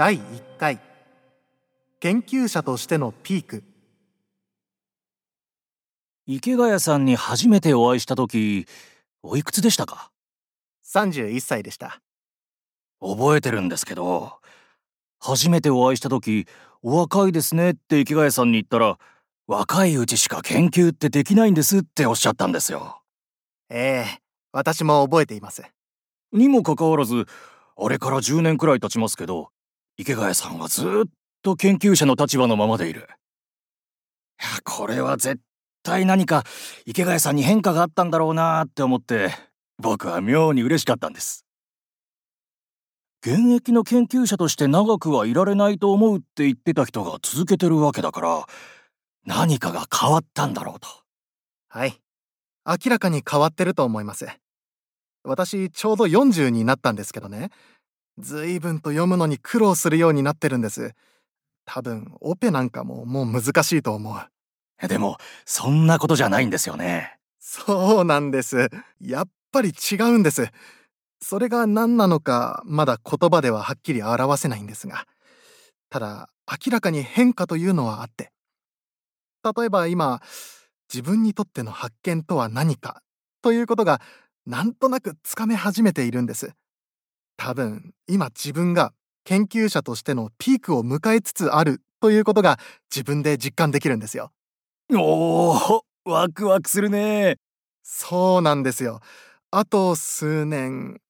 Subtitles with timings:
[0.00, 0.80] 第1回。
[2.00, 3.62] 研究者としてのピーク。
[6.26, 8.64] 池谷さんに初めてお会いした時
[9.22, 10.10] おいくつでしたか
[10.86, 12.00] ？31歳でした。
[12.98, 14.38] 覚えてるんですけど
[15.18, 16.46] 初めてお会いした時
[16.80, 18.98] お若いですねって池谷さんに言ったら
[19.46, 23.02] 若いうちしか研究ってできないんですっておっしゃったんですよ。
[23.68, 25.62] ええ私も覚えています。
[26.32, 27.26] にもかかわらず
[27.76, 29.50] あれから10年くらい経ちますけど
[30.00, 31.10] 池谷さんはずっ
[31.42, 33.00] と研究者の立場のままでいる。
[33.00, 33.02] い
[34.42, 35.42] やこれは絶
[35.82, 36.44] 対何か
[36.86, 39.28] 池谷さんに変化があったんだろうなって思って
[39.76, 41.44] 僕は妙に嬉しかったんです。
[43.22, 48.46] 現役の研究者として長くはいられないと思うって言ってた人が続けてるわけだから
[49.26, 50.88] 何かが変わったんだろうと。
[51.68, 52.00] はい。
[52.66, 54.26] 明らかに変わってると思います。
[55.24, 57.50] 私ちょうど40になったんですけどね。
[58.20, 60.92] 随分と読むのに苦労するようになってるんです。
[61.64, 64.88] 多分オペなんかももう難しいと思う。
[64.88, 67.18] でもそんなことじゃないんですよね。
[67.38, 68.70] そうなんです。
[69.00, 70.50] やっぱり違うんです。
[71.22, 75.06] それが何なのかまだ言葉でははっきり表せないんですが。
[75.90, 78.32] ただ明らかに変化というのはあって。
[79.44, 80.20] 例えば今
[80.92, 83.02] 自分にとっての発見とは何か
[83.42, 84.00] ということが
[84.46, 86.52] なんとなくつかめ始めているんです
[87.40, 88.92] 多分今自分が
[89.24, 92.58] 研究者としてのピークを迎えつつあるということが
[92.94, 94.30] 自分で実感できるんですよ。
[94.92, 97.38] おーワクワクするね。
[97.82, 99.00] そうなんですよ。
[99.50, 101.00] あと数年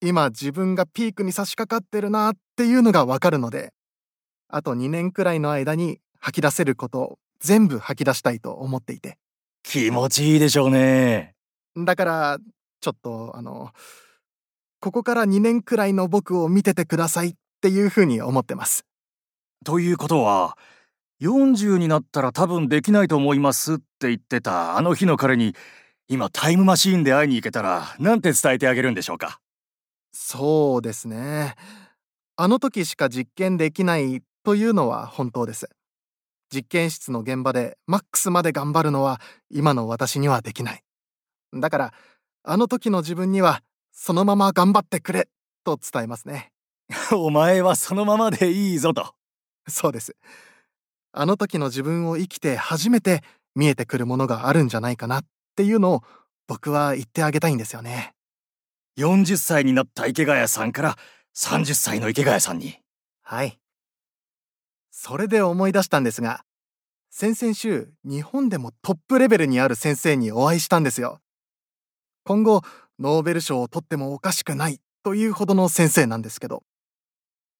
[0.00, 3.72] 今自分がピークに差し掛かってるなっていうのがわかるので
[4.46, 9.18] あと2年くらいの間に吐き出せることを全部吐き出したいと思っていて。
[9.64, 11.34] 気持ちいいでしょうね。
[11.76, 12.38] だから
[12.80, 13.72] ちょっとあの
[14.80, 18.84] ここから2年くらいの僕を見ててくださいっていうふうに思ってます。
[19.64, 20.56] ということは
[21.20, 25.54] 40になったら多分できないと思いますって言ってたあの日の彼に
[26.08, 29.40] 今タイムマシーンで会いに行けたらなんて伝えてあげるんでしょうか？
[30.12, 31.54] そうですね。
[32.36, 35.68] あの時しか実験できないというのは本当です。
[36.54, 40.82] 実験室の現場でマックスまで頑張るのは今の私にはできない。
[41.54, 41.94] だから
[42.44, 43.62] あの時の自分には
[43.98, 45.26] そのまま頑張ってくれ。
[45.64, 46.52] と伝えますね。
[47.12, 49.14] お前はそのままでいいぞと。
[49.66, 50.14] そうです。
[51.12, 53.24] あの時の自分を生きて初めて
[53.54, 56.02] 見えてくるものがあるんじゃないかなっていうのを
[56.46, 58.14] 僕は言ってあげたいんですよね。
[58.98, 60.98] 40歳になった池谷さんから
[61.34, 62.78] 30歳の池谷さんに。
[63.22, 63.58] はい。
[64.90, 66.44] それで思い出したんですが
[67.10, 71.20] 先々週日本でもトップレベルにある先生にお会いしたんですよ。
[72.24, 72.62] 今後
[72.98, 76.62] ノーベル賞を取ってもおかしくないというほどの先生なんですけど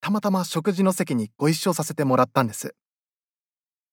[0.00, 2.74] たまたま食事の席にご一緒させてもらったんです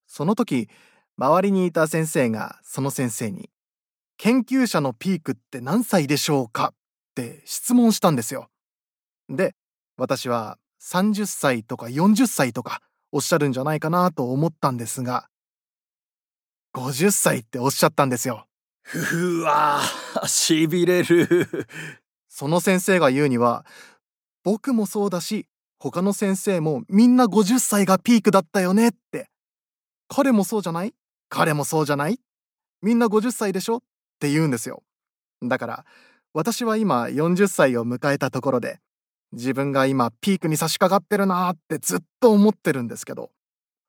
[0.08, 0.70] その時
[1.18, 3.50] 周りにいた先生がその先生に
[4.18, 6.76] 「研究者のピークって何歳でしょうか?」っ
[7.16, 8.50] て質問したんですよ
[9.30, 9.56] で
[9.98, 15.30] 私は30歳とか40歳とかおっしゃるんじゃないかなと思ったんですが
[16.74, 18.48] 50歳っておっしゃったんですよ
[19.14, 19.82] うわ
[20.26, 21.68] しびれる。
[22.28, 23.66] その先生が言うには
[24.44, 25.48] 僕もそうだし
[25.80, 29.30] 他の先生もみんな50歳がピークだったよねって。
[30.10, 30.94] 彼もそうじゃない？
[31.30, 32.20] 彼もそうじゃない？
[32.82, 33.78] みんな50歳でしょ？
[33.78, 33.80] っ
[34.20, 34.84] て言うんですよ。
[35.42, 35.86] だから
[36.34, 38.80] 私は今40歳を迎えたところで
[39.32, 43.32] 自分が今ピークに差し掛かってるなーってずっと思ってるんですけど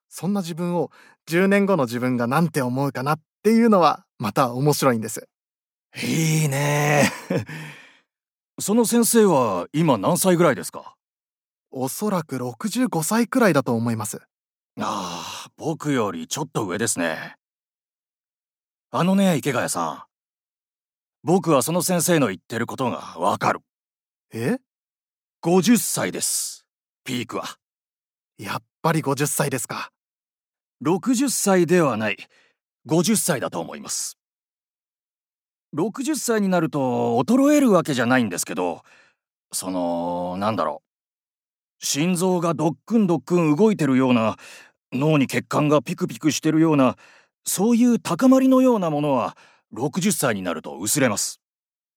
[0.09, 0.91] そんな自分を
[1.27, 5.27] 10年後の自分が何て思うかなっていうのはまた面白いんです。
[6.03, 7.09] いいね。
[8.59, 10.95] その先生は今何歳ぐらいですか？
[11.71, 14.21] おそらく65歳くらいだと思います。
[14.79, 17.35] ああ僕よりちょっと上ですね。
[18.91, 20.03] あのね池谷さん。
[21.23, 23.59] 僕はその先生の言ってることがわかる。
[24.33, 24.57] え
[25.43, 26.65] ？50歳です。
[27.03, 27.57] ピークは。
[28.37, 29.91] やっぱり50歳ですか
[30.83, 32.17] 60歳ではない。
[32.87, 34.17] 50歳だと思います。
[35.75, 36.79] 60歳になると
[37.23, 38.81] 衰えるわけじゃないんですけど
[39.51, 40.81] そのなんだろ
[41.81, 41.85] う。
[41.85, 44.37] 心臓がドックンドックン動いてるような
[44.93, 46.95] 脳に血管がピクピクしてるような
[47.43, 49.37] そういう高まりのようなものは
[49.73, 51.41] 60歳になると薄れます。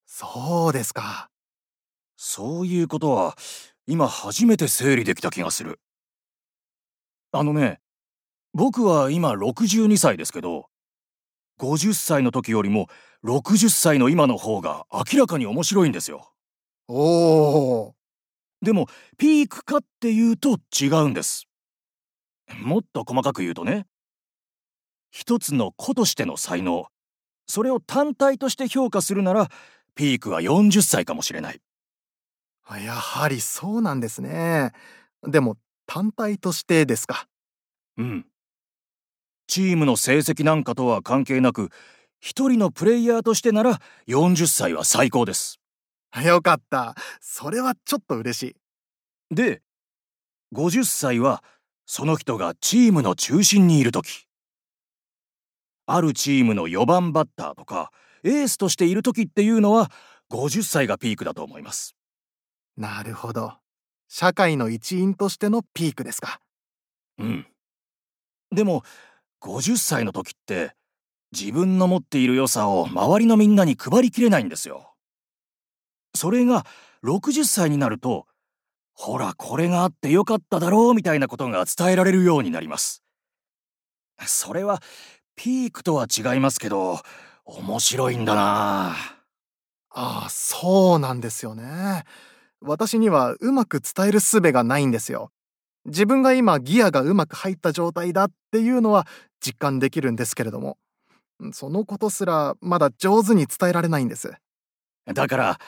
[0.06, 1.30] そうですか。
[2.16, 3.36] そういうことは
[3.86, 5.78] 今初めて整理できた気がする。
[7.32, 7.80] あのね
[8.58, 10.66] 僕は今62歳ですけど
[11.60, 12.88] 50歳の時よりも
[13.24, 16.32] 60歳の今の方が明らかに面白いんですよ。
[16.88, 17.94] おお
[18.60, 21.46] でもピークかっていうと違うんです。
[22.60, 23.86] もっと細かく言うとね
[25.12, 26.86] 一つの子としての才能
[27.46, 29.50] それを単体として評価するなら
[29.94, 31.60] ピークは40歳かもしれない。
[32.84, 34.72] やはりそうなんですね。
[35.22, 35.56] でも
[35.86, 37.28] 単体としてですか。
[37.98, 38.26] うん
[39.48, 41.70] チームの成績なんかとは関係なく
[42.20, 45.58] 一人のプレイヤーとしてなら40歳は最高です
[46.24, 46.94] よかった。
[47.20, 48.42] それはちょっと嬉し
[49.30, 49.34] い。
[49.34, 49.62] で
[50.54, 51.42] 50歳は
[51.86, 54.26] その人がチームの中心にいる時
[55.86, 57.90] あるチームの4番バッターとか
[58.24, 59.90] エースとしている時っていうのは
[60.30, 61.94] 50歳がピークだと思います
[62.76, 63.54] なるほど。
[64.08, 66.40] 社会の一員としてのピークですか。
[67.18, 67.46] うん
[68.50, 68.82] でも
[69.42, 70.72] 50歳の時って
[71.32, 74.94] 自分の持っている良さを周りのみんなに配りきれないんですよ
[76.14, 76.64] それが
[77.04, 78.26] 60歳になると
[78.94, 83.02] ほらこれがあってよかっただろうみたいなことが伝えられるようになります
[84.26, 84.82] それは
[85.36, 86.98] ピークとは違いますけど
[87.44, 88.96] 面白いんだな
[89.90, 92.04] ああ、そうなんですよね。
[92.60, 95.30] 私にはうまく伝える術がないんですよ。
[95.86, 99.06] 自分が今ギアがうまく入った状態だっていうのは
[99.40, 100.78] 実感できるんですけれども、
[101.52, 104.32] そのことすらまだ上手に伝えられないんです。
[105.06, 105.60] だから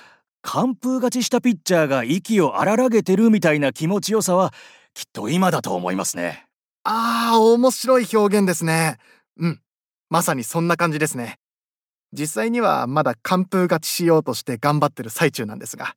[0.43, 4.53] 完封勝ちしたピッチャーが息を荒らげてるみたいな気持ちよさは
[4.95, 6.47] きっと今だと思いますね
[6.85, 8.97] ああ、面白い表現ですね。
[9.37, 9.61] うん。
[10.09, 11.39] まさにそんな感じですね。
[12.13, 15.95] 実際にはまだ完封勝ちしようとして頑張ってる最中なんですが。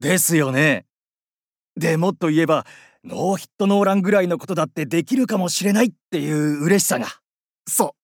[0.00, 0.84] ですよね
[1.76, 2.66] でもっと言えば
[3.06, 7.06] ノーヒットノーランぐらいのことだってできるかもしれないっていう嬉しさが
[7.66, 7.94] そ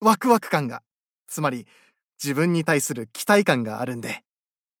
[0.00, 0.06] う。
[0.06, 0.82] ワクワク感が。
[1.28, 1.66] つまり、
[2.22, 4.22] 自分に対する期待感があるんで。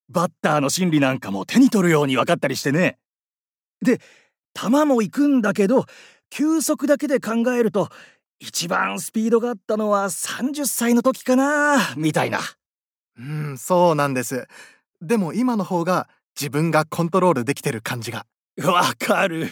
[0.08, 2.98] バッターの心理なんかも手に取るように分かったりしてね
[3.80, 3.98] で
[4.52, 5.86] 球も行くんだけど
[6.28, 7.88] 球速だけで考えると
[8.38, 12.40] 一番スピードがあったのは30歳の時かなみたいな
[13.18, 14.46] うん、そうなんです。
[15.02, 16.08] でも今の方が
[16.38, 18.26] 自分がコントロールできてる感じが。
[18.62, 19.50] わかる